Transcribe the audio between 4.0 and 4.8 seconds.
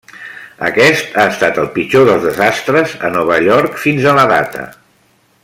a la data.